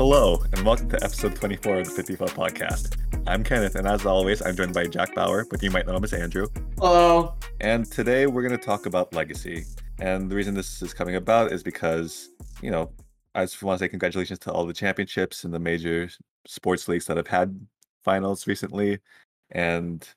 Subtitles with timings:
[0.00, 2.96] Hello, and welcome to episode 24 of the 55 podcast.
[3.26, 6.02] I'm Kenneth, and as always, I'm joined by Jack Bauer, but you might know him
[6.02, 6.46] as Andrew.
[6.78, 7.34] Hello.
[7.60, 9.66] And today we're going to talk about legacy.
[9.98, 12.30] And the reason this is coming about is because,
[12.62, 12.90] you know,
[13.34, 16.08] I just want to say congratulations to all the championships and the major
[16.46, 17.60] sports leagues that have had
[18.02, 19.00] finals recently.
[19.50, 20.08] And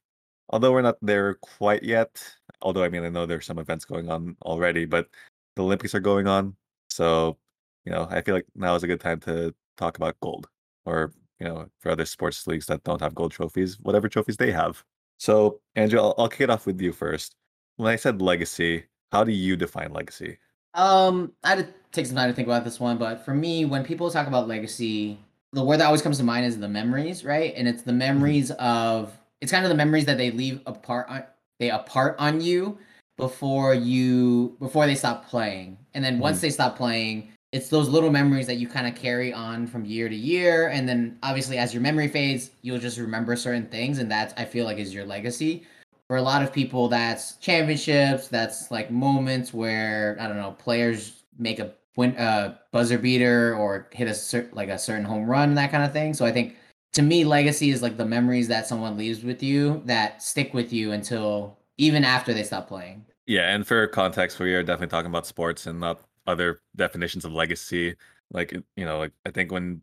[0.50, 2.24] although we're not there quite yet,
[2.62, 5.10] although I mean, I know there's some events going on already, but
[5.58, 6.56] the Olympics are going on.
[6.90, 7.38] So,
[7.84, 10.48] you know, I feel like now is a good time to talk about gold
[10.86, 14.52] or, you know, for other sports leagues that don't have gold trophies, whatever trophies they
[14.52, 14.84] have.
[15.18, 17.36] So, Andrew, I'll, I'll kick it off with you first.
[17.78, 20.38] When I said legacy, how do you define legacy?
[20.74, 23.66] Um, I had to take some time to think about this one, but for me,
[23.66, 25.20] when people talk about legacy,
[25.52, 27.54] the word that always comes to mind is the memories, right?
[27.56, 31.24] And it's the memories of it's kind of the memories that they leave apart on
[31.60, 32.78] they apart on you
[33.18, 35.78] before you before they stop playing.
[35.94, 36.42] And then once Mhm.
[36.42, 40.10] they stop playing, it's those little memories that you kind of carry on from year
[40.10, 44.10] to year and then obviously as your memory fades, you'll just remember certain things and
[44.10, 45.64] that I feel like is your legacy.
[46.08, 51.24] For a lot of people that's championships, that's like moments where I don't know, players
[51.38, 55.54] make a win uh buzzer beater or hit a cer- like a certain home run
[55.54, 56.16] that kind of thing.
[56.16, 56.56] So I think
[56.94, 60.74] to me legacy is like the memories that someone leaves with you that stick with
[60.74, 63.06] you until even after they stop playing.
[63.28, 67.34] Yeah, and for context, we are definitely talking about sports and not other definitions of
[67.34, 67.96] legacy.
[68.32, 69.82] Like you know, like I think when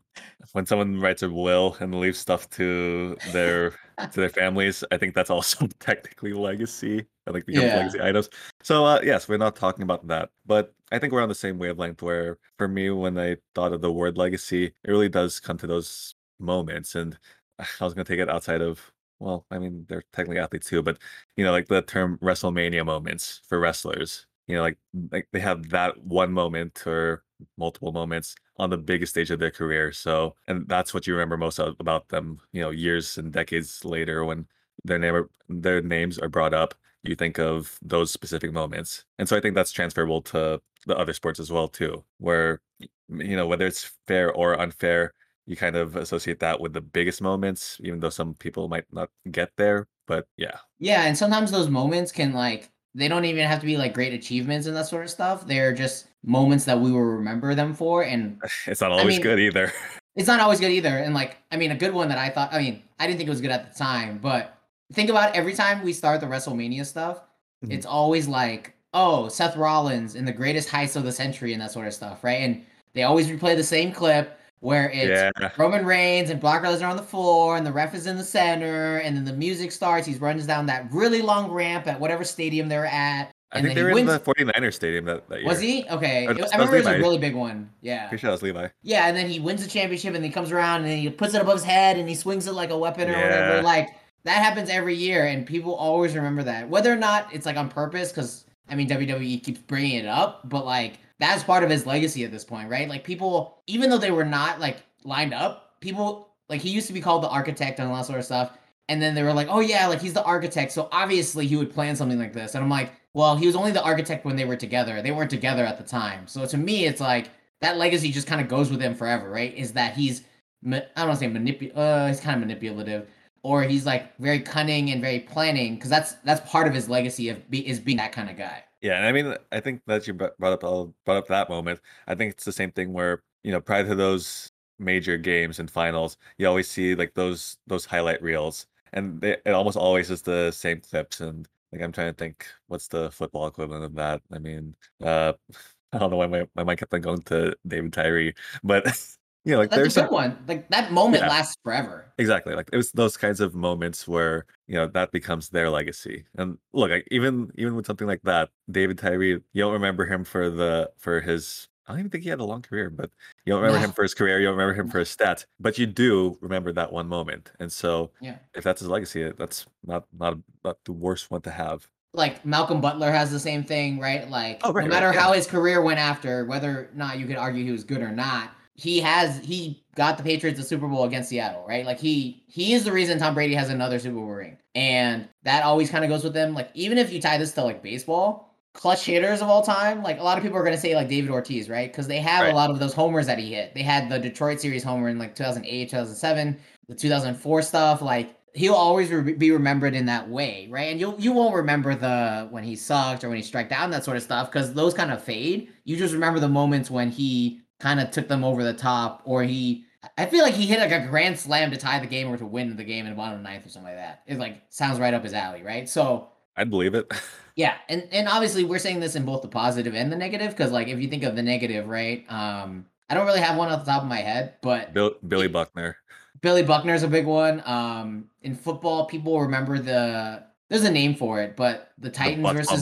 [0.53, 3.71] when someone writes a will and leaves stuff to their
[4.11, 7.05] to their families, I think that's also technically legacy.
[7.27, 7.75] I like becomes Yeah.
[7.75, 8.29] legacy items.
[8.63, 11.57] So uh, yes, we're not talking about that, but I think we're on the same
[11.59, 12.01] wavelength.
[12.01, 15.67] Where for me, when I thought of the word legacy, it really does come to
[15.67, 16.95] those moments.
[16.95, 17.17] And
[17.59, 20.97] I was gonna take it outside of well, I mean, they're technically athletes too, but
[21.37, 24.25] you know, like the term WrestleMania moments for wrestlers.
[24.51, 24.77] You know, like
[25.11, 27.23] like they have that one moment or
[27.57, 29.91] multiple moments on the biggest stage of their career.
[29.91, 32.39] So, and that's what you remember most about them.
[32.51, 34.47] You know, years and decades later, when
[34.83, 39.05] their name their names are brought up, you think of those specific moments.
[39.19, 42.61] And so, I think that's transferable to the other sports as well too, where
[43.09, 45.13] you know whether it's fair or unfair,
[45.45, 49.09] you kind of associate that with the biggest moments, even though some people might not
[49.31, 49.87] get there.
[50.07, 53.77] But yeah, Yeah, and sometimes those moments can like they don't even have to be
[53.77, 55.47] like great achievements and that sort of stuff.
[55.47, 59.39] They're just moments that we will remember them for and it's not always mean, good
[59.39, 59.71] either.
[60.15, 60.97] it's not always good either.
[60.97, 63.27] And like, I mean, a good one that I thought, I mean, I didn't think
[63.27, 64.57] it was good at the time, but
[64.93, 67.21] think about every time we start the WrestleMania stuff,
[67.65, 67.71] Mhm.
[67.71, 71.71] it's always like, oh, Seth Rollins in the greatest heights of the century and that
[71.71, 72.41] sort of stuff, right?
[72.41, 76.89] And they always replay the same clip where it's yeah, Roman Reigns and Brock Lesnar
[76.89, 80.07] on the floor, and the ref is in the center, and then the music starts.
[80.07, 83.81] He runs down that really long ramp at whatever stadium they're at, I think they
[83.81, 85.47] he were in the 49ers stadium that, that year.
[85.47, 86.25] was he okay?
[86.25, 87.69] Or It- I remember it was a really big one.
[87.81, 88.07] Yeah.
[88.07, 88.67] Pretty sure that was Levi.
[88.81, 91.41] Yeah, and then he wins the championship and he comes around and he puts it
[91.41, 93.23] above his head and he swings it like a weapon or Yeah.
[93.23, 93.61] whatever.
[93.63, 93.89] Like
[94.23, 96.69] that happens every year and people always remember that.
[96.69, 100.47] Whether or not it's like on purpose cuz I mean WWE keeps bringing it up,
[100.47, 102.89] but like that's part of his legacy at this point, right?
[102.89, 106.93] Like people even though they were not like lined up, people like he used to
[106.93, 108.57] be called the architect and all that sort of stuff.
[108.89, 111.71] And then they were like, "Oh yeah, like he's the architect, so obviously he would
[111.73, 114.43] plan something like this." And I'm like, "Well, he was only the architect when they
[114.45, 115.01] were together.
[115.01, 117.29] They weren't together at the time." So to me, it's like
[117.61, 119.55] that legacy just kind of goes with him forever, right?
[119.55, 120.23] Is that he's
[120.65, 123.07] I don't want to say manipul uh he's kind of manipulative
[123.43, 127.29] or he's like very cunning and very planning because that's that's part of his legacy
[127.29, 128.63] of be, is being that kind of guy.
[128.81, 130.61] Yeah, and I mean, I think that you brought up
[131.05, 131.79] brought up that moment.
[132.07, 135.69] I think it's the same thing where you know prior to those major games and
[135.69, 140.23] finals, you always see like those those highlight reels, and they, it almost always is
[140.23, 141.21] the same clips.
[141.21, 144.21] And like I'm trying to think, what's the football equivalent of that?
[144.31, 145.33] I mean, uh,
[145.93, 148.33] I don't know why my, my mind kept on going to David Tyree,
[148.63, 148.85] but
[149.43, 150.37] you know, like That's there's a some one.
[150.47, 151.29] Like that moment Yeah.
[151.29, 152.05] lasts forever.
[152.17, 152.53] Exactly.
[152.55, 156.25] Like it was those kinds of moments where, you know, that becomes their legacy.
[156.37, 160.23] And look, like even even with something like that, David Tyree, you don't remember him
[160.23, 163.09] for the for his I don't even think he had a long career, but
[163.45, 163.85] you don't remember No.
[163.85, 166.71] him for his career, you don't remember him for his stats, but you do remember
[166.73, 167.51] that one moment.
[167.59, 168.37] And so Yeah.
[168.53, 171.87] if that's his legacy, eh, that's not not not the worst one to have.
[172.13, 174.29] Like Malcolm Butler has the same thing, right?
[174.29, 175.19] Like Oh, right, no right, matter yeah.
[175.21, 178.11] how his career went after, whether or not you could argue he was good or
[178.11, 181.85] not, he has he got the Patriots a Super Bowl against Seattle, right?
[181.85, 184.57] Like he he is the reason Tom Brady has another Super Bowl ring.
[184.75, 186.53] And that always kind of goes with them.
[186.53, 190.19] Like even if you tie this to like baseball, clutch hitters of all time, like
[190.19, 191.91] a lot of people are going to say like David Ortiz, right?
[191.91, 192.53] Because they have Right.
[192.53, 193.73] a lot of those homers that he hit.
[193.75, 196.57] They had the Detroit series homer in like 2008, 2007,
[196.87, 198.01] the 2004 stuff.
[198.01, 200.89] Like he'll always re- be remembered in that way, right?
[200.89, 204.05] And you you won't remember the when he sucked or when he struck down that
[204.05, 205.67] sort of stuff because those kind of fade.
[205.83, 209.43] You just remember the moments when he kind of took them over the top or
[209.43, 209.85] he
[210.17, 212.45] I feel like he hit like a grand slam to tie the game or to
[212.45, 214.23] win the game in the bottom of the ninth or something like that.
[214.25, 215.87] It like sounds right up his alley, right?
[215.87, 217.11] So I'd believe it.
[217.55, 220.71] yeah, and and obviously we're saying this in both the positive and the negative because
[220.71, 222.25] like if you think of the negative, right?
[222.31, 225.47] Um, I don't really have one off the top of my head, but Bill, Billy
[225.47, 225.97] Buckner.
[226.41, 227.61] Billy Buckner is a big one.
[227.65, 232.53] Um, in football, people remember the there's a name for it, but the Titans the
[232.53, 232.81] versus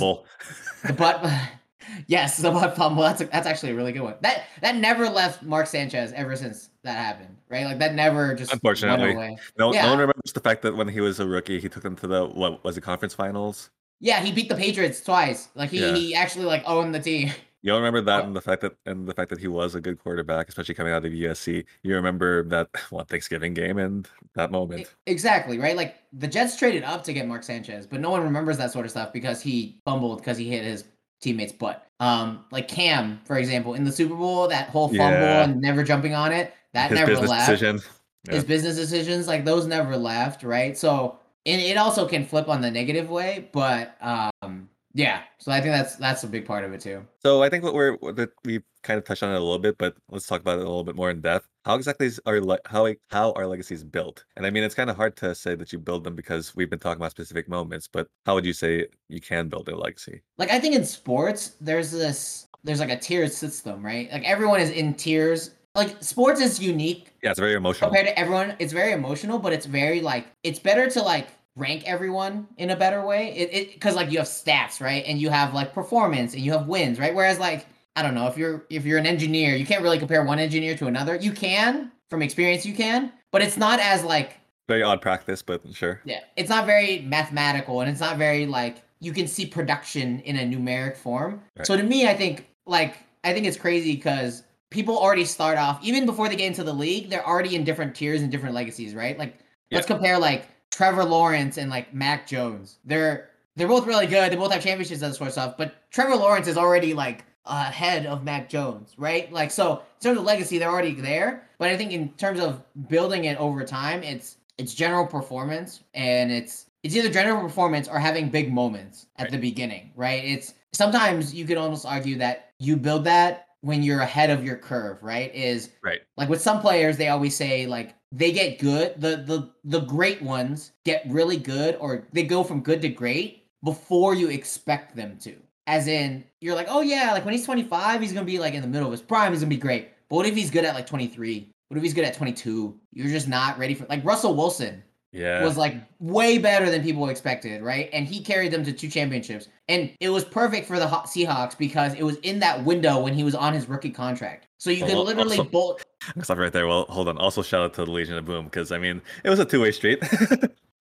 [0.85, 1.25] the butt.
[2.07, 3.03] yes, the butt fumble.
[3.03, 4.15] That's a, that's actually a really good one.
[4.21, 7.65] That that never left Mark Sanchez ever since that happened, right?
[7.65, 9.15] Like that never just Unfortunately.
[9.15, 9.37] went away.
[9.57, 9.83] No, Yeah.
[9.83, 12.07] no one remembers the fact that when he was a rookie, he took them to
[12.07, 13.69] the what was it conference finals.
[13.99, 15.49] Yeah, he beat the Patriots twice.
[15.55, 15.93] Like he, Yeah.
[15.93, 17.31] he actually like owned the team.
[17.61, 18.27] You don't remember that Oh.
[18.27, 20.93] and the fact that and the fact that he was a good quarterback, especially coming
[20.93, 21.65] out of USC.
[21.83, 24.95] You remember that one Thanksgiving game and that moment.
[25.07, 25.75] Exactly, right?
[25.75, 28.85] Like the Jets traded up to get Mark Sanchez, but no one remembers that sort
[28.85, 30.85] of stuff because he fumbled because he hit his
[31.21, 31.85] teammate's butt.
[31.99, 35.43] Um, like Cam, for example, in the Super Bowl, that whole fumble Yeah.
[35.43, 37.49] and never jumping on it, that His never left.
[37.49, 37.81] decision.
[38.27, 38.35] Yeah.
[38.35, 40.77] His business decisions, like those never left, right?
[40.77, 45.21] So and it also can flip on the negative way, but um yeah.
[45.37, 47.05] So I think that's that's a big part of it too.
[47.23, 49.77] So I think what we're that we kind of touched on it a little bit,
[49.77, 51.47] but let's talk about it a little bit more in depth.
[51.65, 54.25] How exactly is our le- how how our legacies built?
[54.35, 56.69] And I mean, it's kind of hard to say that you build them because we've
[56.69, 57.87] been talking about specific moments.
[57.87, 60.21] But how would you say you can build a legacy?
[60.37, 64.11] like I think in sports there's this there's like a tiered system, right?
[64.11, 65.51] Like everyone is in tiers.
[65.75, 67.89] Like sports is unique Yeah, it's very emotional.
[67.91, 68.55] compared to everyone.
[68.59, 71.27] It's very emotional, but it's very like it's better to like
[71.59, 73.33] rank everyone in a better way.
[73.35, 75.03] It it because like you have stats, right?
[75.05, 77.13] And you have like performance and you have wins, right?
[77.13, 77.65] Whereas like
[77.95, 80.75] I don't know if you're if you're an engineer, you can't really compare one engineer
[80.77, 81.15] to another.
[81.15, 85.61] You can from experience, you can, but it's not as like Very odd practice, but
[85.73, 86.01] sure.
[86.05, 90.37] yeah, it's not very mathematical and it's not very like you can see production in
[90.37, 91.41] a numeric form.
[91.57, 91.67] Right.
[91.67, 95.79] So to me, I think like I think it's crazy because people already start off
[95.83, 98.93] even before they get into the league, they're already in different tiers and different legacies,
[98.93, 99.17] right?
[99.17, 99.39] Like
[99.71, 100.47] let's compare like
[100.79, 102.77] Trevor Lawrence and like Mac Jones.
[102.85, 104.31] They're they're both really good.
[104.31, 105.55] They both have championships and that sort of stuff.
[105.57, 109.29] But Trevor Lawrence is already like ahead of Mac Jones, right?
[109.29, 111.49] Like so in terms of legacy, they're already there.
[111.57, 116.31] But I think in terms of building it over time, it's it's general performance and
[116.31, 119.31] it's it's either general performance or having big moments at Right.
[119.33, 120.23] the beginning, right?
[120.23, 124.55] It's sometimes you could almost argue that you build that when you're ahead of your
[124.55, 125.35] curve, right?
[125.35, 125.99] Is Right.
[126.15, 130.21] like with some players they always say like they get good the the the great
[130.21, 135.17] ones get really good or they go from good to great before you expect them
[135.19, 135.35] to
[135.67, 138.61] as in you're like oh yeah like when he's 25 he's gonna be like in
[138.61, 140.73] the middle of his prime he's gonna be great but what if he's good at
[140.73, 144.33] like 23 what if he's good at 22 you're just not ready for like russell
[144.35, 145.43] wilson Yeah.
[145.43, 147.89] was like way better than people expected, right?
[147.93, 149.47] And he carried them to two championships.
[149.67, 153.13] And it was perfect for the Haw- Seahawks because it was in that window when
[153.15, 154.45] he was on his rookie contract.
[154.59, 155.83] So you Well, literally also- bolt.
[156.15, 156.67] I'll stop right there.
[156.67, 157.17] Well, hold on.
[157.17, 159.61] Also, shout out to the Legion of Boom because I mean, it was a two
[159.61, 160.03] way street.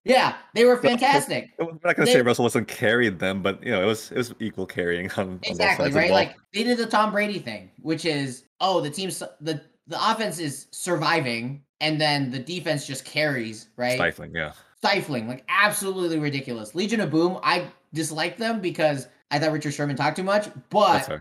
[0.04, 1.50] Yeah, they were fantastic.
[1.60, 4.16] I'm not gonna They- say Russell Wilson carried them, but you know, it was it
[4.16, 6.08] was equal carrying on, on both Exactly, the right?
[6.08, 6.16] ball.
[6.16, 10.38] Like they did the Tom Brady thing, which is oh, the team's the the offense
[10.38, 13.96] is surviving and then the defense just carries, right?
[13.96, 14.32] stifling.
[14.34, 14.52] Yeah.
[14.78, 16.74] stifling, like absolutely ridiculous.
[16.74, 21.20] Legion of Boom, I dislike them because I thought Richard Sherman talked too much, but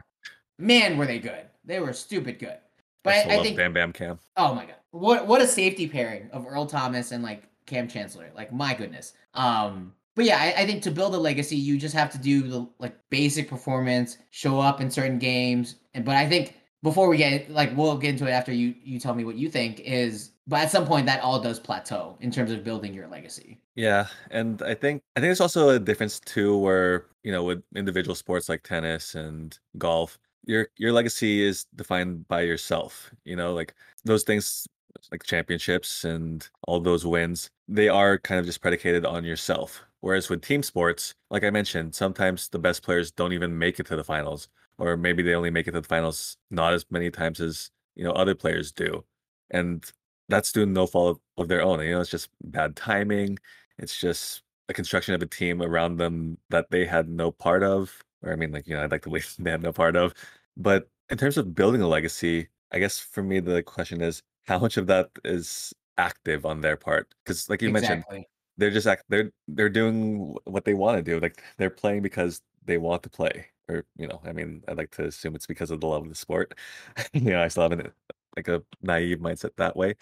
[0.59, 1.45] man, were they good.
[1.67, 2.57] They were stupid good.
[3.03, 4.19] But I, I, still I love think, Bam Bam Kam.
[4.37, 8.31] oh my god, what what a safety pairing of Earl Thomas and like Kam Chancellor.
[8.35, 9.13] Like my goodness.
[9.33, 12.41] Um, but yeah, I, I think to build a legacy, you just have to do
[12.41, 17.17] the like basic performance, show up in certain games, and but I think before we
[17.17, 20.31] get like we'll get into it after you you tell me what you think is.
[20.49, 23.59] But at some point, that all does plateau in terms of building your legacy.
[23.75, 27.61] Yeah, and I think I think there's also a difference too, where you know, with
[27.75, 33.11] individual sports like tennis and golf, your your legacy is defined by yourself.
[33.25, 33.75] You know, like
[34.05, 34.67] those things,
[35.11, 39.83] like championships and all those wins, they are kind of just predicated on yourself.
[40.01, 43.87] Whereas with team sports, like I mentioned, sometimes the best players don't even make it
[43.87, 44.49] to the finals,
[44.79, 48.03] or maybe they only make it to the finals not as many times as you
[48.05, 49.03] know other players do,
[49.51, 49.91] and
[50.29, 51.81] that's due no fault of, of their own.
[51.81, 53.37] You know, it's just bad timing.
[53.77, 58.03] It's just a construction of a team around them that they had no part of.
[58.23, 60.13] Or I mean, like, you know, I'd like to believe they had no part of.
[60.57, 64.59] But in terms of building a legacy, I guess for me the question is how
[64.59, 67.13] much of that is active on their part?
[67.23, 68.27] Because like you mentioned, exactly.
[68.57, 71.19] they're just act they're they're doing what they want to do.
[71.19, 73.47] Like they're playing because they want to play.
[73.69, 76.09] Or, you know, I mean, I'd like to assume it's because of the love of
[76.09, 76.53] the sport.
[77.13, 77.91] you know, I still have an,
[78.35, 79.95] like a naive mindset that way.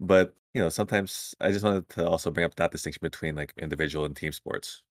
[0.00, 3.52] But, you know, sometimes I just wanted to also bring up that distinction between like
[3.58, 4.82] individual and team sports.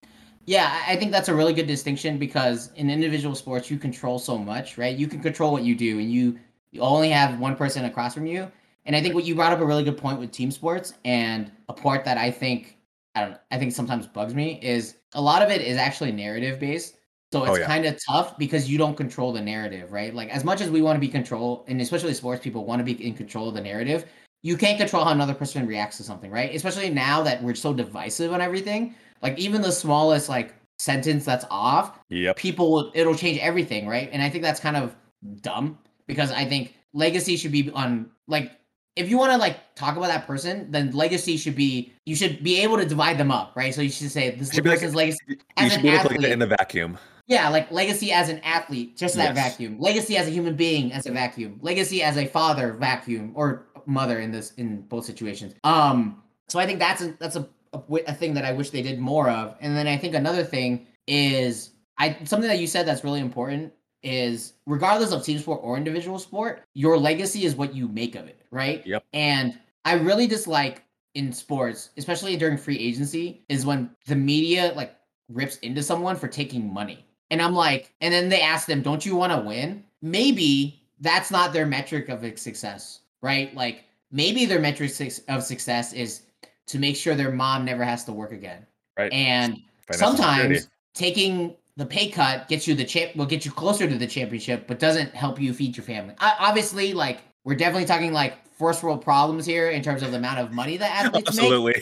[0.46, 4.38] Yeah, I think that's a really good distinction because in individual sports you control so
[4.38, 4.96] much, right?
[4.96, 6.40] You can control what you do and you
[6.72, 8.50] you only have one person across from you.
[8.86, 11.52] And I think what you brought up a really good point with team sports and
[11.70, 12.78] a part that I think
[13.16, 16.60] I don't I think sometimes bugs me is a lot of it is actually narrative
[16.60, 16.98] based.
[17.32, 20.14] So Oh it's yeah, kind of tough because you don't control the narrative, right?
[20.14, 22.84] Like as much as we want to be control, and especially sports people want to
[22.84, 24.06] be in control of the narrative,
[24.42, 26.54] you can't control how another person reacts to something, right?
[26.54, 28.96] Especially now that we're so divisive on everything.
[29.22, 34.10] Like even the smallest like sentence that's off, yep, people will it'll change everything, right?
[34.12, 34.96] And I think that's kind of
[35.42, 38.52] dumb because I think legacy should be on like
[38.98, 42.44] if you want to like talk about that person, then legacy should be you should
[42.44, 43.74] be able to divide them up, right?
[43.74, 45.78] So you should say this is the should be like person's legacy you as should
[45.78, 46.34] an be able to look at it athlete.
[46.34, 46.98] in the vacuum.
[47.28, 49.52] Yeah, like legacy as an athlete, just that Yes.
[49.52, 49.80] vacuum.
[49.80, 51.60] Legacy as a human being, as a vacuum.
[51.62, 55.54] Legacy as a father, vacuum, or mother in this in both situations.
[55.64, 58.82] Um, so I think that's a that's a a, a thing that I wish they
[58.82, 59.56] did more of.
[59.62, 63.74] And then I think another thing is I something that you said that's really important
[64.04, 68.28] is regardless of team sport or individual sport, your legacy is what you make of
[68.28, 68.86] it, right?
[68.86, 69.04] Yep.
[69.14, 74.96] And I really dislike in sports, especially during free agency, is when the media like
[75.30, 77.06] rips into someone for taking money.
[77.30, 79.84] And I'm like, and then they ask them, don't you want to win?
[80.02, 83.54] Maybe that's not their metric of success, right?
[83.56, 84.92] Like maybe their metric
[85.28, 86.24] of success is
[86.72, 88.66] to make sure their mom never has to work again.
[88.98, 89.12] Right.
[89.12, 90.56] And Financial security.
[90.56, 94.08] sometimes taking the pay cut gets you the champ will get you closer to the
[94.08, 96.16] championship, but doesn't help you feed your family.
[96.20, 100.18] I, obviously, like we're definitely talking like first world problems here in terms of the
[100.18, 101.46] amount of money that athletes make.
[101.46, 101.82] Absolutely.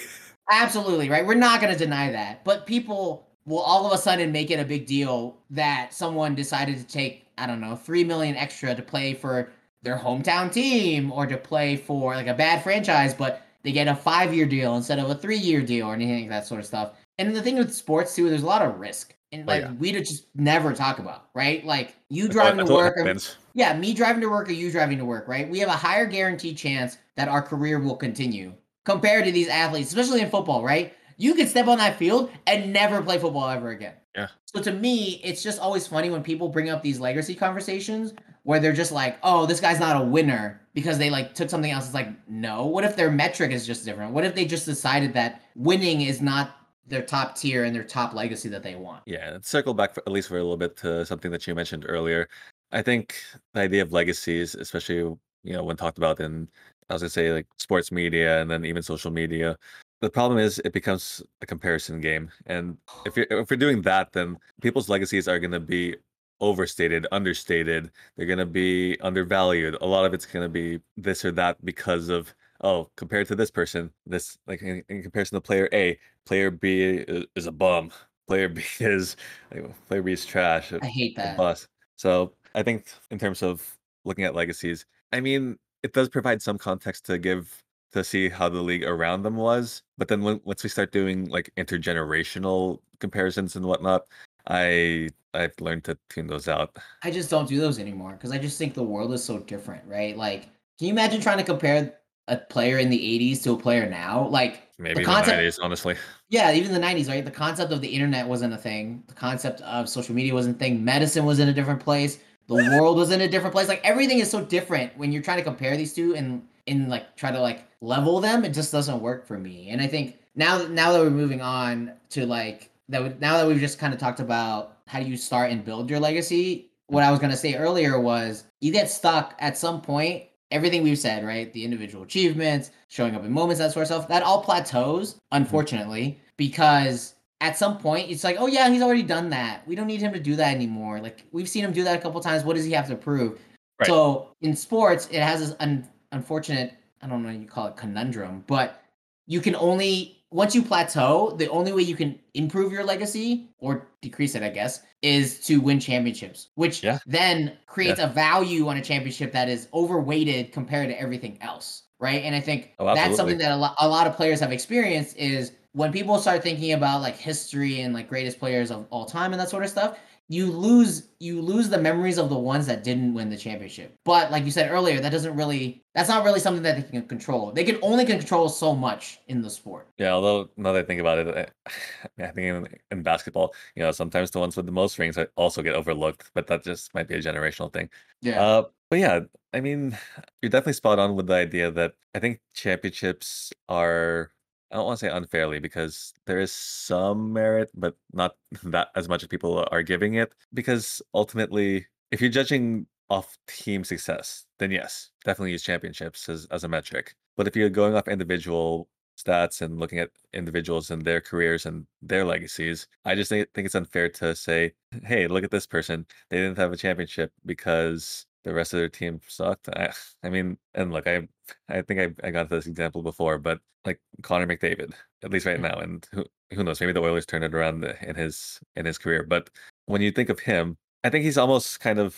[0.52, 1.26] Absolutely, right?
[1.26, 2.44] We're not going to deny that.
[2.44, 6.78] But people will all of a sudden make it a big deal that someone decided
[6.78, 11.26] to take, I don't know, 3 million extra to play for their hometown team or
[11.26, 15.10] to play for like a bad franchise, but they get a 5-year deal instead of
[15.10, 16.94] a 3-year deal or anything like that sort of stuff.
[17.18, 19.14] And the thing with sports too, there's a lot of risk.
[19.32, 19.74] And Oh, like yeah.
[19.74, 21.64] we just never talk about, right?
[21.64, 23.16] Like you driving to work or
[23.54, 25.48] yeah, me driving to work or you driving to work, right?
[25.48, 28.54] We have a higher guaranteed chance that our career will continue
[28.86, 30.94] compared to these athletes, especially in football, right?
[31.18, 33.94] You could step on that field and never play football ever again.
[34.16, 34.28] Yeah.
[34.46, 38.14] So to me, it's just always funny when people bring up these legacy conversations
[38.44, 41.72] where they're just like, "Oh, this guy's not a winner because they like took something
[41.72, 42.66] else." It's like, no.
[42.66, 44.14] What if their metric is just different?
[44.14, 46.56] What if they just decided that winning is not
[46.88, 49.04] their top tier and their top legacy that they want?
[49.06, 51.56] Yeah, and circle back for, at least for a little bit to something that you
[51.56, 52.28] mentioned earlier.
[52.72, 53.16] I think
[53.54, 56.48] the idea of legacies, especially you know when talked about in
[56.90, 59.58] I was gonna say like sports media and then even social media,
[60.02, 62.32] the problem is it becomes a comparison game.
[62.48, 65.96] And if you're if we're doing that, then people's legacies are gonna be
[66.42, 67.92] overstated, understated.
[68.16, 69.78] They're gonna be undervalued.
[69.82, 73.52] A lot of it's gonna be this or that because of oh, compared to this
[73.52, 77.92] person, this like in, in comparison to player A, player B is, is a bum.
[78.30, 79.18] Player B is
[79.52, 80.72] like, player B is trash.
[80.72, 81.36] I hate that.
[81.36, 81.68] bust.
[81.96, 86.60] So I think in terms of looking at legacies, I mean, it does provide some
[86.60, 89.82] context to give to see how the league around them was.
[89.98, 94.04] But then when, once we start doing like intergenerational comparisons and whatnot,
[94.50, 96.78] I I've learned to tune those out.
[97.04, 99.84] I just don't do those anymore because I just think the world is so different,
[99.86, 100.18] right?
[100.18, 100.44] Like,
[100.78, 101.96] can you imagine trying to compare
[102.28, 104.28] a player in the 80s to a player now?
[104.28, 105.96] Like, Maybe the in the nineties, honestly.
[106.30, 107.24] yeah, even the 90s, right?
[107.24, 109.04] The concept of the internet wasn't a thing.
[109.08, 110.84] The concept of social media wasn't a thing.
[110.84, 112.20] Medicine was in a different place.
[112.48, 113.68] The world was in a different place.
[113.68, 117.16] Like, everything is so different when you're trying to compare these two and, and like,
[117.18, 118.44] try to like level them.
[118.46, 119.70] It just doesn't work for me.
[119.70, 123.48] And I think now, now that we're moving on to like, that we, now that
[123.48, 127.04] we've just kind of talked about how do you start and build your legacy, what
[127.04, 130.24] I was going to say earlier was you get stuck at some point.
[130.52, 131.54] Everything we've said, right?
[131.54, 135.38] The individual achievements, showing up in moments, that sort of stuff, that all plateaus, mm-hmm.
[135.38, 139.66] unfortunately, because at some point it's like, oh yeah, he's already done that.
[139.68, 141.00] We don't need him to do that anymore.
[141.00, 142.44] Like we've seen him do that a couple times.
[142.44, 143.40] What does he have to prove?
[143.80, 143.88] Right.
[143.88, 148.44] So in sports, it has this un- unfortunate, I don't know, you call it conundrum,
[148.48, 148.84] but
[149.28, 153.88] you can only once you plateau, the only way you can improve your legacy or
[154.02, 157.00] decrease it, I guess, is to win championships, which Yeah.
[157.08, 162.24] then creates a value on a championship that is overweighted compared to everything else, right?
[162.24, 165.18] And I think Oh, that's something that a, lo- a lot of players have experienced
[165.18, 169.34] is when people start thinking about like history and like greatest players of all time
[169.34, 169.98] and that sort of stuff,
[170.30, 173.96] you lose you lose the memories of the ones that didn't win the championship.
[174.06, 177.08] But like you said earlier, that doesn't really that's not really something that they can
[177.08, 177.52] control.
[177.52, 179.90] They can only control so much in the sport.
[179.98, 183.84] Yeah, although now that I think about it, I, I think in, in basketball, you
[183.84, 187.08] know, sometimes the ones with the most rings also get overlooked, but that just might
[187.08, 187.90] be a generational thing.
[188.22, 188.42] Yeah.
[188.42, 189.22] Uh, but yeah,
[189.54, 189.98] I mean,
[190.42, 194.32] you're definitely spot on with the idea that I think championships are,
[194.72, 199.10] I don't want to say unfairly because there is some merit, but not that as
[199.10, 200.34] much as people are giving it.
[200.54, 206.64] Because ultimately, if you're judging off team success, then yes, definitely use championships as, as
[206.64, 207.16] a metric.
[207.36, 211.88] But if you're going off individual stats and looking at individuals and their careers and
[212.02, 214.74] their legacies, I just think, think it's unfair to say,
[215.04, 216.06] hey, look at this person.
[216.30, 219.70] They didn't have a championship because the rest of their team sucked.
[219.70, 219.92] I,
[220.24, 221.28] I mean, and look, I
[221.68, 224.94] I think I, I got this example before, but like Connor McDavid,
[225.24, 225.62] at least right Mm.
[225.62, 228.98] now, and who who knows, maybe the Oilers turn it around in his in his
[228.98, 229.24] career.
[229.24, 229.50] But
[229.86, 232.16] when you think of him, I think he's almost kind of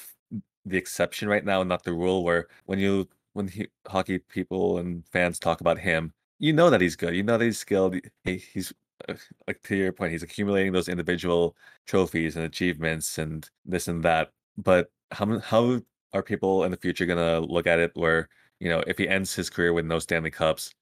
[0.66, 2.24] the exception right now, not the rule.
[2.24, 6.82] Where when you when he, hockey people and fans talk about him, you know that
[6.82, 7.16] he's good.
[7.16, 7.96] You know that he's skilled.
[8.24, 8.74] He, he's
[9.10, 9.16] uh,
[9.48, 11.56] like to your point, he's accumulating those individual
[11.88, 14.32] trophies and achievements and this and that.
[14.58, 15.82] But how how
[16.14, 19.34] are people in the future gonna look at it where you know if he ends
[19.34, 20.74] his career with no Stanley Cups,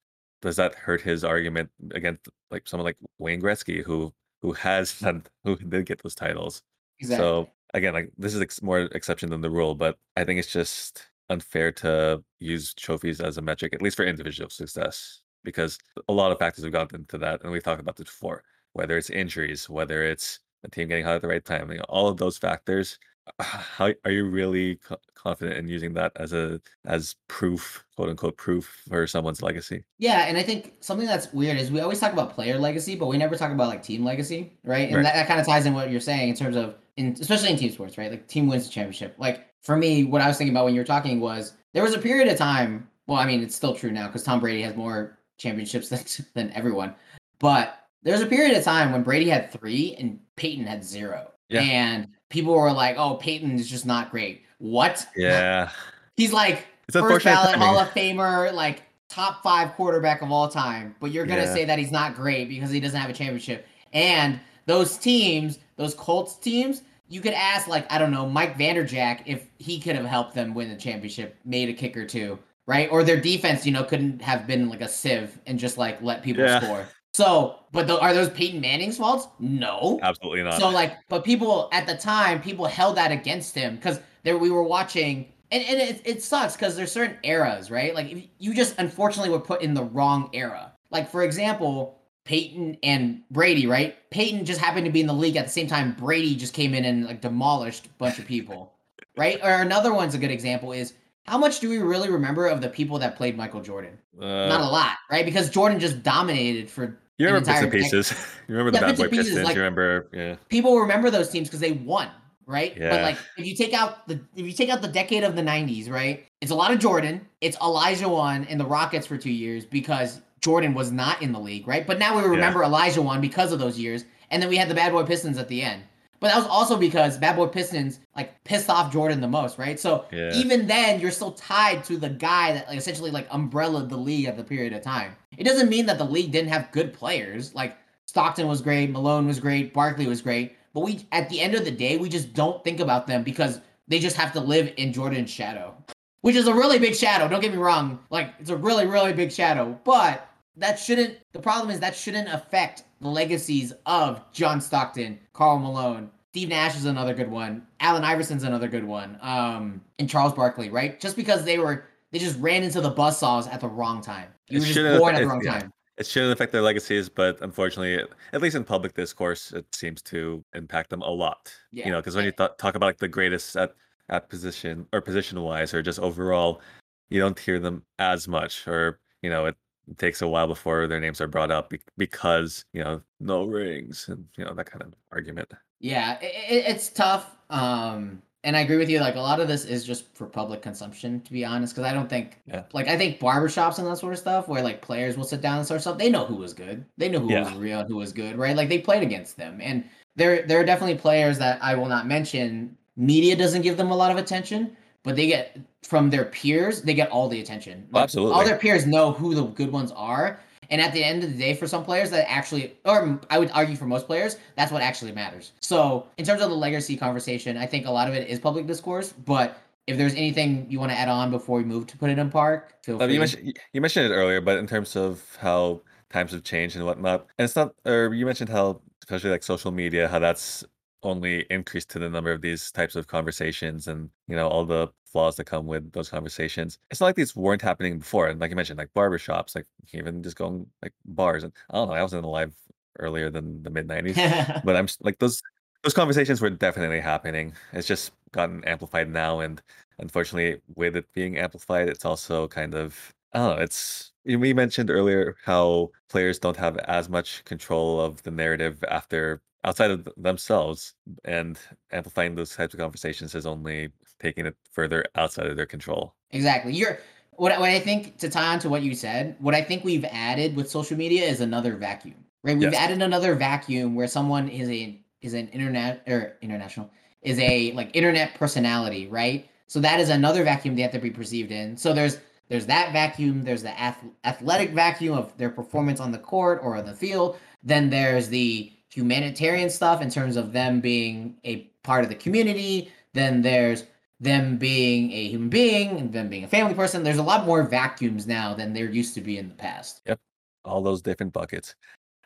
[0.42, 5.28] does that hurt his argument against like someone like Wayne Gretzky who who has had
[5.44, 6.62] who did get those titles?
[6.98, 7.24] Exactly.
[7.24, 10.52] So again, like this is ex- more exception than the rule, but I think it's
[10.52, 16.12] just unfair to use trophies as a metric, at least for individual success, because a
[16.12, 18.42] lot of factors have gone into that, and we've talked about this before.
[18.72, 21.84] Whether it's injuries, whether it's a team getting hot at the right time, you know,
[21.88, 22.98] all of those factors.
[23.38, 28.36] How are you really co- confident in using that as a as proof, quote unquote,
[28.36, 29.84] proof for someone's legacy?
[29.98, 33.06] Yeah, and I think something that's weird is we always talk about player legacy, but
[33.06, 34.88] we never talk about like team legacy, right?
[34.88, 35.02] And Right.
[35.04, 37.56] that, that kind of ties in what you're saying in terms of, in especially in
[37.56, 38.10] team sports, right?
[38.10, 39.14] Like team wins the championship.
[39.18, 41.94] Like for me, what I was thinking about when you were talking was there was
[41.94, 42.88] a period of time.
[43.06, 46.00] Well, I mean, it's still true now because Tom Brady has more championships than
[46.34, 46.94] than everyone,
[47.38, 51.32] but there was a period of time when Brady had three and Peyton had zero,
[51.50, 51.60] Yeah.
[51.60, 55.06] and people were like, "Oh, Peyton is just not great." What?
[55.14, 55.70] Yeah,
[56.16, 57.68] He's like it's first unfortunate ballot timing.
[57.68, 60.94] Hall of Famer, like top five quarterback of all time.
[61.00, 61.54] But you're gonna Yeah.
[61.54, 63.66] say that he's not great because he doesn't have a championship.
[63.92, 69.22] And those teams, those Colts teams, you could ask like I don't know Mike Vanderjagt
[69.26, 72.88] if he could have helped them win the championship, made a kick or two, right?
[72.92, 76.22] Or their defense, you know, couldn't have been like a sieve and just like let
[76.22, 76.60] people Yeah.
[76.60, 76.86] score.
[77.12, 79.28] So, but tho- are those Peyton Manning's faults?
[79.38, 79.98] No.
[80.02, 80.54] Absolutely not.
[80.54, 84.50] So like, but people at the time, people held that against him because there we
[84.50, 87.94] were watching, and, and it, it sucks because there's certain eras, right?
[87.94, 90.72] Like if you just unfortunately were put in the wrong era.
[90.90, 93.96] Like for example, Peyton and Brady, right?
[94.10, 95.94] Peyton just happened to be in the league at the same time.
[95.94, 98.72] Brady just came in and like demolished a bunch of people,
[99.16, 99.40] right?
[99.42, 100.94] Or another one's a good example is
[101.26, 103.98] how much do we really remember of the people that played Michael Jordan?
[104.18, 105.24] Not a Uh, lot, right?
[105.24, 108.10] Because Jordan just dominated for you remember bits and pieces.
[108.48, 109.44] you remember the Yeah, Bad Boy and pieces, Pistons.
[109.44, 112.08] like- you remember, yeah, people remember those teams because they won,
[112.46, 112.76] right?
[112.76, 112.90] Yeah.
[112.90, 115.42] But like if you take out the if you take out the decade of the
[115.42, 116.26] '90s, right?
[116.40, 117.20] It's a lot of Jordan.
[117.40, 121.68] It's Olajuwon in the Rockets for two years because Jordan was not in the league,
[121.68, 121.86] right?
[121.86, 124.92] But now we remember Olajuwon because of those years, and then we had the Bad
[124.92, 125.82] Boy Pistons at the end.
[126.20, 129.80] But that was also because Bad Boy Pistons like pissed off Jordan the most, right?
[129.80, 130.32] So Yeah.
[130.34, 134.26] even then, you're still tied to the guy that like essentially like umbrellaed the league
[134.26, 135.16] at the period of time.
[135.38, 137.54] It doesn't mean that the league didn't have good players.
[137.54, 141.54] Like Stockton was great, Malone was great, Barkley was great, but we at the end
[141.54, 144.72] of the day, we just don't think about them because they just have to live
[144.76, 145.74] in Jordan's shadow,
[146.20, 147.28] which is a really big shadow.
[147.28, 150.28] Don't get me wrong, like it's a really really big shadow, but
[150.60, 151.18] that shouldn't.
[151.32, 156.10] The problem is that shouldn't affect the legacies of John Stockton, Karl Malone.
[156.32, 157.66] Steve Nash is another good one.
[157.80, 159.18] Allen Iverson's another good one.
[159.20, 161.00] Um, and Charles Barkley, right?
[161.00, 164.28] Just because they were, they just ran into the buzzsaws at the wrong time.
[164.48, 165.58] You It were just born at the wrong yeah.
[165.60, 165.72] time.
[165.96, 170.44] it shouldn't affect their legacies, but unfortunately, at least in public discourse, it seems to
[170.54, 171.52] impact them a lot.
[171.72, 171.86] Yeah.
[171.86, 173.74] You know, because when you th- talk about like the greatest at
[174.08, 176.60] at position or position wise or just overall,
[177.08, 179.56] you don't hear them as much, or you know, it
[179.98, 184.06] takes a while before their names are brought up be- because you know no rings
[184.08, 185.52] and you know that kind of argument.
[185.80, 186.30] Yeah, i i
[186.68, 187.36] it's tough.
[187.50, 189.00] Um, and I agree with you.
[189.00, 191.74] Like a lot of this is just for public consumption, to be honest.
[191.74, 192.62] Because I don't think, Yeah.
[192.72, 195.58] like, I think barbershops and that sort of stuff, where like players will sit down
[195.58, 196.84] and sort of stuff, they know who was good.
[196.96, 197.44] They know who Yeah.
[197.44, 198.56] was real who was good, right?
[198.56, 199.84] Like they played against them, and
[200.16, 202.76] there there are definitely players that I will not mention.
[202.96, 206.94] Media doesn't give them a lot of attention, but they get from their peers, they
[206.94, 207.86] get all the attention.
[207.90, 208.34] Like, Absolutely.
[208.34, 210.40] all their peers know who the good ones are.
[210.70, 213.50] And at the end of the day, for some players, that actually, or I would
[213.50, 215.50] argue for most players, that's what actually matters.
[215.60, 218.68] So, in terms of the legacy conversation, I think a lot of it is public
[218.68, 219.12] discourse.
[219.12, 219.58] But
[219.88, 222.30] if there's anything you want to add on before we move to put it in
[222.30, 223.12] park, feel free.
[223.12, 226.84] you mentioned you mentioned it earlier, but in terms of how times have changed and
[226.84, 227.74] whatnot, and it's not.
[227.84, 230.64] Or you mentioned how, especially like social media, how that's
[231.02, 234.88] only increased to the number of these types of conversations, and you know all the
[235.04, 236.78] flaws that come with those conversations.
[236.90, 240.22] It's not like these weren't happening before, and like you mentioned, like barbershops, like even
[240.22, 241.94] just going like bars, and I don't know.
[241.94, 242.54] I wasn't alive
[242.98, 245.42] earlier than the mid '90s, but I'm like those
[245.82, 247.54] those conversations were definitely happening.
[247.72, 249.62] It's just gotten amplified now, and
[249.98, 253.62] unfortunately, with it being amplified, it's also kind of I don't know.
[253.62, 259.40] It's we mentioned earlier how players don't have as much control of the narrative after
[259.64, 260.94] outside of themselves,
[261.24, 261.58] and
[261.92, 266.14] amplifying those types of conversations is only taking it further outside of their control.
[266.30, 266.72] Exactly.
[266.72, 266.98] You're
[267.32, 270.04] what, what I think to tie on to what you said, what I think we've
[270.04, 272.24] added with social media is another vacuum.
[272.42, 272.56] Right?
[272.56, 272.82] We've yes.
[272.82, 276.90] added another vacuum where someone is a is an internet or international
[277.22, 279.48] is a like internet personality, right?
[279.66, 281.76] So that is another vacuum they have to be perceived in.
[281.76, 282.18] So there's
[282.48, 283.44] there's that vacuum.
[283.44, 287.38] There's the ath- athletic vacuum of their performance on the court or on the field.
[287.62, 292.90] Then there's the humanitarian stuff in terms of them being a part of the community.
[293.14, 293.84] Then there's
[294.20, 297.02] them being a human being and them being a family person.
[297.02, 300.02] There's a lot more vacuums now than there used to be in the past.
[300.06, 300.18] Yep.
[300.64, 301.74] All those different buckets.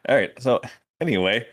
[0.09, 0.33] All right.
[0.43, 0.61] So
[1.01, 1.47] anyway,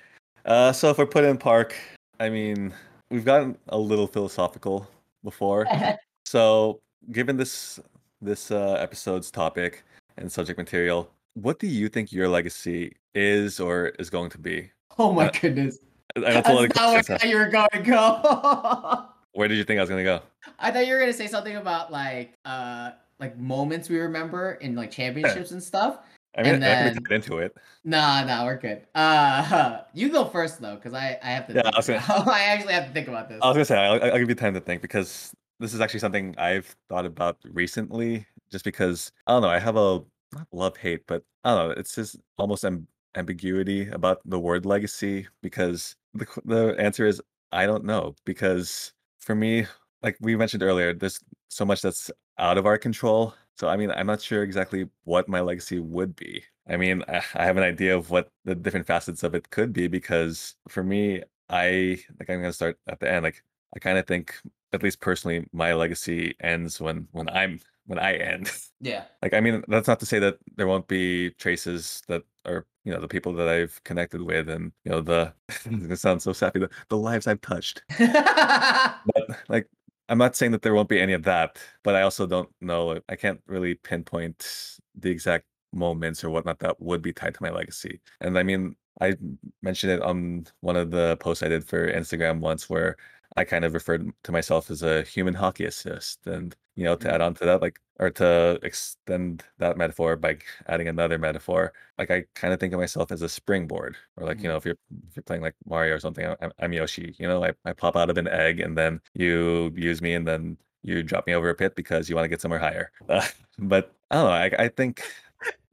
[0.46, 1.76] uh, so if we're put in park,
[2.20, 2.74] I mean,
[3.12, 4.90] we've gotten a little philosophical
[5.24, 5.68] before.
[6.26, 7.80] so given this
[8.22, 9.84] this uh, episode's topic
[10.18, 14.72] and subject material, what do you think your legacy is or is going to be?
[15.00, 15.80] Oh my uh, goodness.
[16.16, 19.06] I, that's, not where you were going to go.
[19.34, 20.22] where did you think I was going to go?
[20.60, 24.54] I thought you were going to say something about like uh like moments we remember
[24.54, 26.00] in like championships and stuff.
[26.38, 27.56] I mean, and then, I can get into it.
[27.84, 28.84] Nah, nah, we're good.
[28.96, 31.54] Uh, you go first though, because I, I have to.
[31.54, 33.40] Yeah, I, was gonna, I actually have to think about this.
[33.42, 36.00] I was gonna say I'll, I'll give you time to think because this is actually
[36.00, 39.50] something I've thought about recently, just because I don't know.
[39.50, 41.76] I have a not love hate, but I don't know.
[41.78, 47.22] It's just almost amb- ambiguity about the word legacy because the the answer is
[47.52, 49.66] I don't know because for me,
[50.04, 51.20] like we mentioned earlier, there's
[51.50, 53.34] so much that's out of our control.
[53.58, 56.44] So I mean, I'm not sure exactly what my legacy would be.
[56.68, 59.74] I mean, I, I have an idea of what the different facets of it could
[59.74, 63.24] be because for me, I like I'm gonna start at the end.
[63.24, 63.44] Like
[63.76, 64.36] I kind of think
[64.74, 68.52] at least personally, my legacy ends when when I'm when I end.
[68.80, 69.04] Yeah.
[69.22, 72.92] Like I mean, that's not to say that there won't be traces that are you
[72.92, 75.34] know the people that I've connected with and you know the
[75.66, 77.84] it sounds so sappy the, the lives I've touched.
[78.00, 79.68] but like
[80.10, 83.00] I'm not saying that there won't be any of that, but I also don't know.
[83.08, 87.50] I can't really pinpoint the exact moments or whatnot that would be tied to my
[87.50, 88.02] legacy.
[88.20, 89.16] And I mean, I
[89.62, 92.98] mentioned it on one of the posts I did for Instagram once where
[93.38, 96.26] I kind of referred to myself as a human hockey assist.
[96.28, 97.16] And, you know, to mm-hmm.
[97.16, 102.12] add on to that, like, or to extend that metaphor by adding another metaphor, like,
[102.12, 103.96] I kind of think of myself as a springboard.
[104.18, 104.46] Or, like, mm-hmm.
[104.46, 107.28] you know, if you're, if you're playing like Mario or something, I'm, I'm Yoshi, you
[107.28, 110.58] know, I, I pop out of an egg and then you use me and then
[110.84, 112.92] you drop me over a pit because you want to get somewhere higher.
[113.08, 113.26] Uh,
[113.60, 114.58] but I don't know.
[114.58, 115.04] I, I think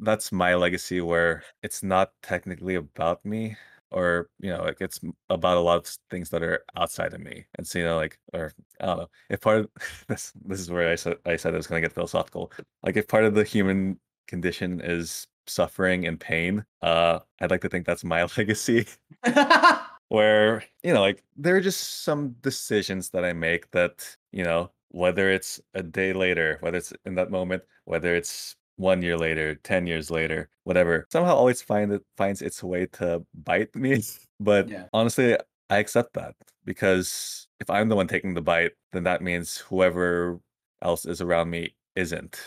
[0.00, 3.56] that's my legacy where it's not technically about me
[3.90, 7.44] or you know like it's about a lot of things that are outside of me
[7.56, 9.68] and so you know like or i don't know if part of
[10.08, 12.96] this this is where i said i said i was going to get philosophical like
[12.96, 17.86] if part of the human condition is suffering and pain uh i'd like to think
[17.86, 18.86] that's my legacy.
[20.10, 24.70] Where you know like there are just some decisions that i make that you know
[24.88, 29.56] whether it's a day later whether it's in that moment whether it's one year later,
[29.56, 34.02] 10 years later, whatever, somehow always find it finds its way to bite me.
[34.40, 34.84] But yeah.
[34.92, 35.36] honestly,
[35.68, 40.38] I accept that because if I'm the one taking the bite, then that means whoever
[40.80, 42.38] else is around me isn't.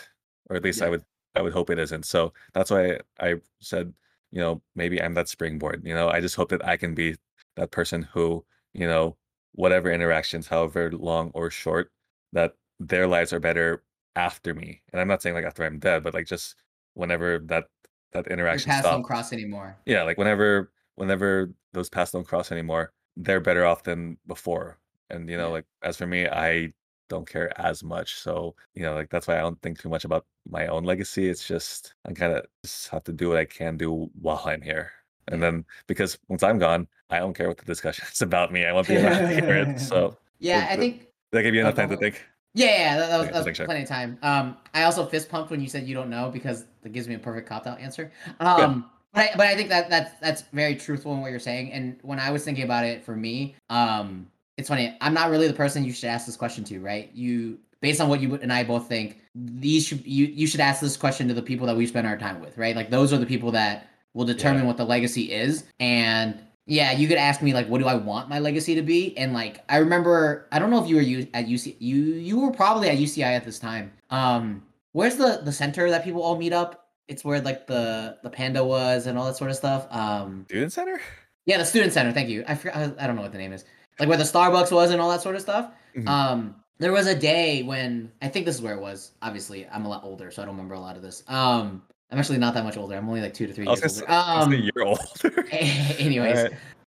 [0.48, 0.86] Or at least yeah.
[0.86, 2.06] I would I would hope it isn't.
[2.06, 3.92] So that's why I said,
[4.30, 5.82] you know, maybe I'm that springboard.
[5.84, 7.16] You know, I just hope that I can be
[7.56, 8.42] that person who,
[8.72, 9.18] you know,
[9.52, 11.92] whatever interactions, however long or short,
[12.32, 13.82] that their lives are better
[14.16, 14.82] after me.
[14.92, 16.56] And I'm not saying like after I'm dead, but like just
[16.94, 17.64] whenever that
[18.12, 19.76] that interaction paths don't cross anymore.
[19.86, 24.78] Yeah, like whenever whenever those paths don't cross anymore, they're better off than before.
[25.10, 25.52] And you know, yeah.
[25.52, 26.72] like as for me, I
[27.08, 28.16] don't care as much.
[28.16, 31.28] So, you know, like that's why I don't think too much about my own legacy.
[31.28, 34.62] It's just I kind of just have to do what I can do while I'm
[34.62, 34.92] here.
[35.28, 35.50] And yeah.
[35.50, 38.64] then because once I'm gone, I don't care what the discussion is about me.
[38.64, 39.80] I won't be around to hear it.
[39.80, 42.24] So yeah, I think that gave you enough time to think.
[42.54, 44.18] Yeah, that, that was, that was plenty of time.
[44.22, 47.14] Um, I also fist pumped when you said you don't know because that gives me
[47.14, 48.12] a perfect cop out answer.
[48.40, 51.72] Um, but I, but I think that that's that's very truthful in what you're saying.
[51.72, 54.96] And when I was thinking about it, for me, um, it's funny.
[55.00, 57.10] I'm not really the person you should ask this question to, right?
[57.14, 60.80] You based on what you and I both think, these should you you should ask
[60.80, 62.76] this question to the people that we spend our time with, right?
[62.76, 64.68] Like those are the people that will determine yeah.
[64.68, 65.64] what the legacy is.
[65.80, 69.16] And yeah, you could ask me like, what do I want my legacy to be?
[69.18, 72.52] And like, I remember, I don't know if you were at UC, you you were
[72.52, 73.92] probably at UCI at this time.
[74.10, 76.90] Um, where's the the center that people all meet up?
[77.08, 79.86] It's where like the the panda was and all that sort of stuff.
[79.90, 81.00] Um, student center.
[81.44, 82.12] Yeah, the student center.
[82.12, 82.44] Thank you.
[82.46, 82.76] I forgot.
[82.76, 83.64] I, I don't know what the name is.
[83.98, 85.70] Like where the Starbucks was and all that sort of stuff.
[85.96, 86.08] Mm-hmm.
[86.08, 89.12] Um, there was a day when I think this is where it was.
[89.20, 91.24] Obviously, I'm a lot older, so I don't remember a lot of this.
[91.28, 92.94] Um, I'm actually not that much older.
[92.94, 94.12] I'm only like two to three years older.
[94.12, 95.46] Um, you're older.
[95.50, 96.52] anyways, right.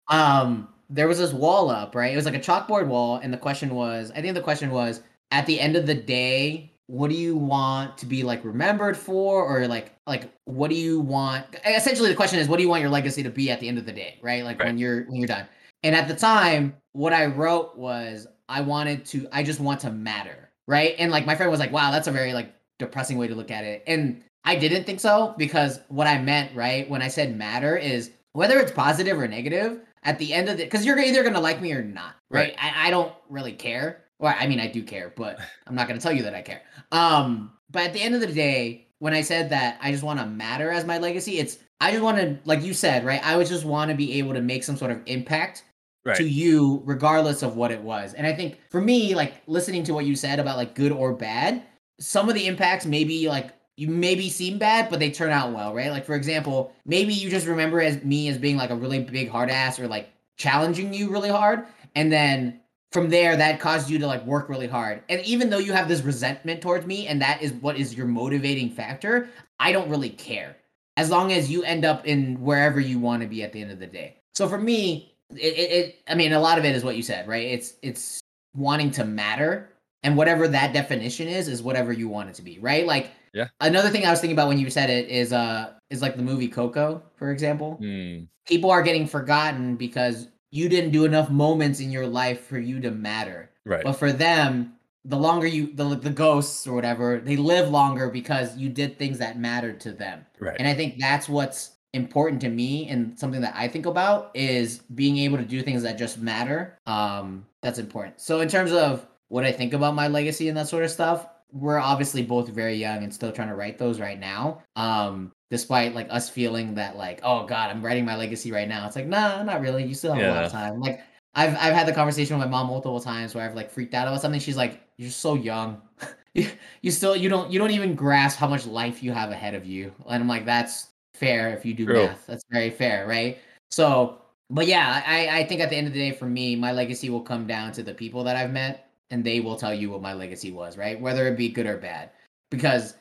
[0.10, 2.12] um, there was this wall up, right?
[2.12, 5.02] It was like a chalkboard wall, and the question was, I think the question was,
[5.32, 9.44] at the end of the day, what do you want to be like remembered for
[9.44, 12.82] or like like what do you want essentially the question is what do you want
[12.82, 14.68] your legacy to be at the end of the day right like right.
[14.68, 15.48] when you're when you're done
[15.82, 19.90] and at the time what i wrote was i wanted to i just want to
[19.90, 23.28] matter right and like my friend was like wow that's a very like depressing way
[23.28, 27.02] to look at it and i didn't think so because what i meant right when
[27.02, 30.86] i said matter is whether it's positive or negative at the end of it because
[30.86, 32.58] you're either going to like me or not right, right.
[32.60, 36.00] I, I don't really care well, I mean, I do care, but I'm not going
[36.00, 36.62] to tell you that I care.
[36.92, 40.20] Um, but at the end of the day, when I said that I just want
[40.20, 43.24] to matter as my legacy, it's I just want to, like you said, right?
[43.26, 45.64] I would just want to be able to make some sort of impact
[46.06, 46.16] right.
[46.16, 48.14] to you, regardless of what it was.
[48.14, 51.12] And I think for me, like listening to what you said about like good or
[51.12, 51.64] bad,
[52.00, 55.74] some of the impacts maybe like you maybe seem bad, but they turn out well,
[55.74, 55.92] right?
[55.92, 59.30] Like for example, maybe you just remember as me as being like a really big
[59.30, 62.60] hard ass or like challenging you really hard, and then
[62.96, 65.04] from there that caused you to like work really hard.
[65.10, 68.06] And even though you have this resentment towards me and that is what is your
[68.06, 69.28] motivating factor
[69.60, 70.56] i don't really care.
[70.96, 73.72] As long as you end up in wherever you want to be at the end
[73.72, 74.16] of the day.
[74.34, 77.04] So for me it, it, it i mean a lot of it is what you
[77.04, 77.46] said right?
[77.46, 78.22] It's it's
[78.56, 79.68] wanting to matter
[80.04, 82.86] and whatever that definition is is whatever you want it to be right?
[82.86, 86.02] Like yeah another thing i was thinking about when you said it is uh is
[86.02, 88.28] like the movie coco for example mm.
[88.48, 92.80] people are getting forgotten because you didn't do enough moments in your life for you
[92.80, 93.52] to matter.
[93.66, 93.84] Right.
[93.84, 98.56] But for them, the longer you the the ghosts or whatever, they live longer because
[98.56, 100.26] you did things that mattered to them.
[100.40, 100.56] Right.
[100.58, 104.80] And I think that's what's important to me and something that I think about is
[104.80, 106.80] being able to do things that just matter.
[106.88, 108.22] Um that's important.
[108.22, 111.28] So in terms of what I think about my legacy and that sort of stuff,
[111.56, 114.62] we're obviously both very young and still trying to write those right now.
[114.76, 118.86] Um despite like us feeling that like oh god i'm writing my legacy right now.
[118.86, 119.84] It's like nah not really.
[119.86, 120.34] You still have yeah.
[120.34, 120.80] a lot of time.
[120.82, 121.02] Like
[121.34, 124.08] i've i've had the conversation with my mom multiple times where i've like freaked out
[124.08, 124.40] about something.
[124.40, 125.82] She's like you're so young.
[126.38, 126.50] You,
[126.82, 129.66] you still you don't you don't even grasp how much life you have ahead of
[129.66, 129.94] you.
[130.06, 132.08] And i'm like that's fair if you do True.
[132.08, 132.28] math.
[132.28, 133.38] That's very fair right?
[133.72, 134.18] So
[134.50, 137.10] but yeah i i think at the end of the day for me my legacy
[137.10, 140.02] will come down to the people that i've met and they will tell you what
[140.02, 142.10] my legacy was right whether it be good or bad
[142.50, 142.96] because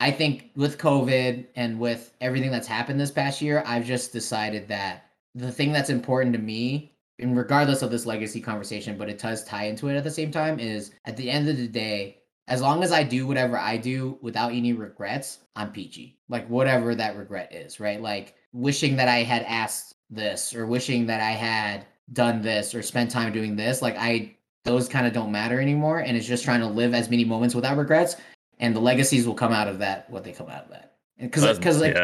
[0.00, 4.66] I think with COVID and with everything that's happened this past year, I've just decided
[4.68, 9.18] that the thing that's important to me, and regardless of this legacy conversation, but it
[9.18, 12.16] does tie into it at the same time, is at the end of the day,
[12.48, 16.18] as long as I do whatever I do without any regrets, I'm peachy.
[16.30, 18.00] Like whatever that regret is, right?
[18.00, 22.82] Like wishing that I had asked this or wishing that I had done this or
[22.82, 23.82] spent time doing this.
[23.82, 26.00] Like I those kind of don't matter anymore.
[26.00, 28.16] And it's just trying to live as many moments without regrets
[28.60, 31.58] and the legacies will come out of that what they come out of that because
[31.58, 31.94] because like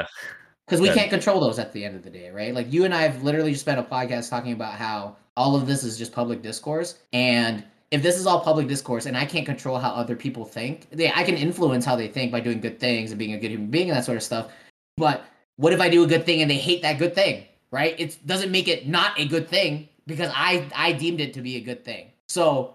[0.67, 0.81] because yeah.
[0.81, 3.03] we can't control those at the end of the day right like you and i
[3.03, 6.43] have literally just spent a podcast talking about how all of this is just public
[6.43, 10.45] discourse and if this is all public discourse and i can't control how other people
[10.45, 13.39] think they, i can influence how they think by doing good things and being a
[13.39, 14.51] good human being and that sort of stuff
[14.97, 15.25] but
[15.57, 18.19] what if i do a good thing and they hate that good thing right it
[18.27, 21.61] doesn't make it not a good thing because i i deemed it to be a
[21.61, 22.75] good thing so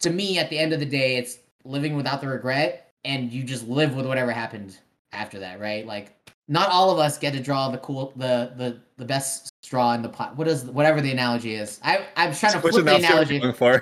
[0.00, 3.42] to me at the end of the day it's living without the regret and you
[3.42, 4.78] just live with whatever happened
[5.12, 5.86] after that, right?
[5.86, 6.12] Like
[6.48, 10.02] not all of us get to draw the cool the the the best straw in
[10.02, 10.36] the pot.
[10.36, 11.80] What is whatever the analogy is?
[11.82, 13.38] I I'm trying to flip the analogy.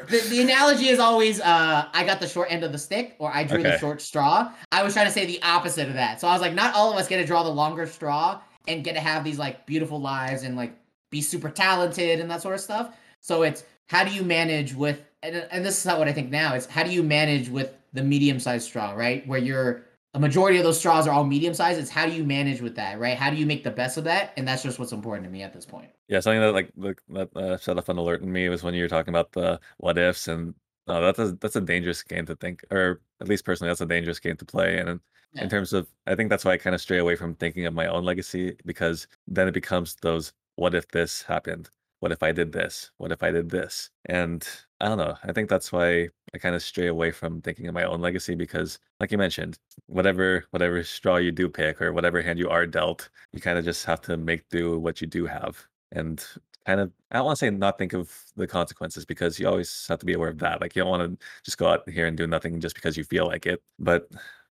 [0.08, 3.34] The, the analogy is always uh I got the short end of the stick or
[3.34, 3.70] I drew okay.
[3.70, 4.52] the short straw.
[4.72, 6.20] I was trying to say the opposite of that.
[6.20, 8.84] So I was like, not all of us get to draw the longer straw and
[8.84, 10.76] get to have these like beautiful lives and like
[11.10, 12.94] be super talented and that sort of stuff.
[13.20, 16.30] So it's how do you manage with and, and this is not what I think
[16.30, 16.54] now.
[16.54, 19.26] It's how do you manage with the medium sized straw, right?
[19.26, 21.78] Where you're a majority of those straws are all medium sized.
[21.78, 23.16] It's how do you manage with that, right?
[23.16, 24.32] How do you make the best of that?
[24.36, 25.90] And that's just what's important to me at this point.
[26.08, 26.70] Yeah, something that like
[27.10, 29.60] that uh, set off an alert in me was when you were talking about the
[29.78, 30.54] what ifs, and
[30.88, 33.86] uh, that's a that's a dangerous game to think, or at least personally, that's a
[33.86, 34.78] dangerous game to play.
[34.78, 34.98] And
[35.32, 35.44] yeah.
[35.44, 37.74] in terms of, I think that's why I kind of stray away from thinking of
[37.74, 42.32] my own legacy because then it becomes those what if this happened what if I
[42.32, 42.90] did this?
[42.96, 43.90] What if I did this?
[44.06, 44.46] And
[44.80, 45.16] I don't know.
[45.22, 48.34] I think that's why I kind of stray away from thinking of my own legacy
[48.34, 52.66] because, like you mentioned, whatever whatever straw you do pick or whatever hand you are
[52.66, 56.24] dealt, you kind of just have to make do what you do have, and
[56.66, 59.86] kind of I don't want to say not think of the consequences because you always
[59.88, 60.60] have to be aware of that.
[60.60, 63.04] Like you don't want to just go out here and do nothing just because you
[63.04, 64.08] feel like it, but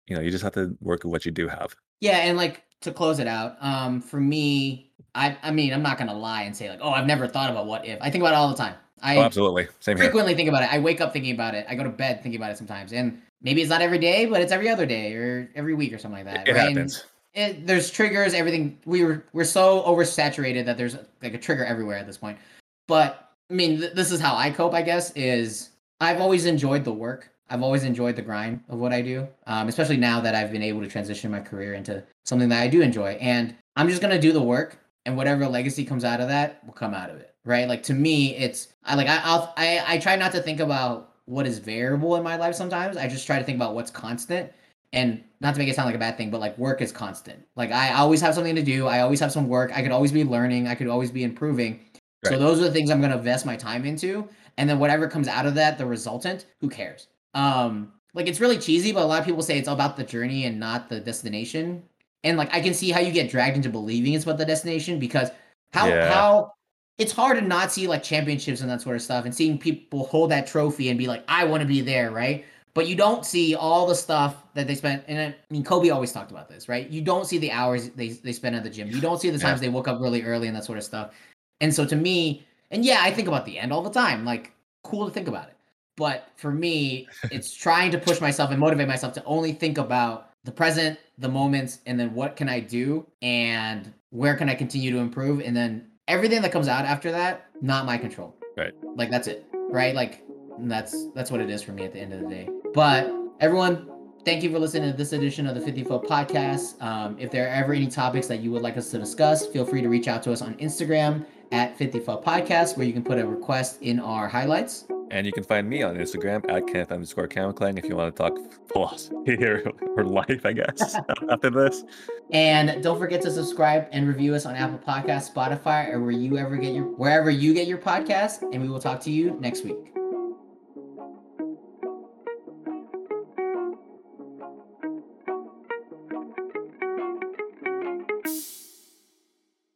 [0.07, 1.75] you know you just have to work with what you do have.
[2.01, 5.99] Yeah, and like to close it out, um, for me, I I mean, I'm not
[5.99, 7.99] gonna lie and say like, oh, I've never thought about what if.
[8.01, 8.75] I think about it all the time.
[9.03, 9.69] I oh, absolutely.
[9.81, 10.07] Same here.
[10.07, 10.73] frequently think about it.
[10.73, 11.67] I wake up thinking about it.
[11.69, 12.93] I go to bed thinking about it sometimes.
[12.93, 15.99] And maybe it's not every day, but it's every other day or every week or
[15.99, 16.49] something like that.
[16.49, 16.69] It right?
[16.69, 17.05] happens.
[17.35, 18.79] It, there's triggers, everything.
[18.85, 22.39] We were we're so oversaturated that there's like a trigger everywhere at this point.
[22.87, 24.75] But I mean, th- this is how I cope.
[24.75, 27.31] I guess is I've always enjoyed the work.
[27.51, 30.63] I've always enjoyed the grind of what I do, um, especially now that I've been
[30.63, 33.13] able to transition my career into something that I do enjoy.
[33.21, 36.75] And I'm just gonna do the work, and whatever legacy comes out of that will
[36.75, 37.67] come out of it, right?
[37.67, 41.15] Like to me, it's I like I I'll, I I try not to think about
[41.25, 42.55] what is variable in my life.
[42.55, 44.53] Sometimes I just try to think about what's constant,
[44.93, 47.43] and not to make it sound like a bad thing, but like work is constant.
[47.57, 48.87] Like I always have something to do.
[48.87, 49.73] I always have some work.
[49.75, 50.69] I could always be learning.
[50.69, 51.81] I could always be improving.
[52.25, 55.27] So those are the things I'm gonna invest my time into, and then whatever comes
[55.27, 57.07] out of that, the resultant, who cares?
[57.33, 60.05] Um, like it's really cheesy, but a lot of people say it's all about the
[60.05, 61.85] journey and not the destination.
[62.25, 64.99] And like I can see how you get dragged into believing it's about the destination
[64.99, 65.31] because
[65.73, 66.09] how Yeah.
[66.09, 66.53] how
[66.99, 70.07] it's hard to not see like championships and that sort of stuff and seeing people
[70.07, 72.45] hold that trophy and be like, I want to be there, right?
[72.75, 75.05] But you don't see all the stuff that they spent.
[75.07, 76.89] And I mean, Kobe always talked about this, right?
[76.89, 78.91] You don't see the hours they, they spend at the gym.
[78.91, 79.45] You don't see the Yeah.
[79.45, 81.15] times they woke up really early and that sort of stuff.
[81.61, 84.25] And so to me, and yeah, I think about the end all the time.
[84.25, 84.53] Like,
[84.85, 85.57] cool to think about it.
[85.97, 90.28] But for me, it's trying to push myself and motivate myself to only think about
[90.49, 94.91] the present, the moments, and then what can I do and where can I continue
[94.93, 95.43] to improve?
[95.43, 98.35] And then everything that comes out after that, not my control.
[98.57, 98.73] Right.
[98.97, 99.45] Like that's it.
[99.53, 99.95] Right?
[99.95, 100.25] Like
[100.61, 102.49] that's that's what it is for me at the end of the day.
[102.73, 103.91] But everyone,
[104.25, 106.81] thank you for listening to this edition of the 50 Foot Podcast.
[106.83, 109.67] Um, if there are ever any topics that you would like us to discuss, feel
[109.67, 113.03] free to reach out to us on Instagram at 50 Foot Podcast, where you can
[113.03, 114.87] put a request in our highlights.
[115.11, 118.23] And you can find me on Instagram at Kenneth underscore Camclang if you want to
[118.23, 118.37] talk
[118.71, 120.97] philosophy or, or life, I guess,
[121.31, 121.85] after this.
[122.31, 126.37] And don't forget to subscribe and review us on Apple Podcasts, Spotify, or where you
[126.37, 128.43] ever get your wherever you get your podcast.
[128.53, 129.95] And we will talk to you next week.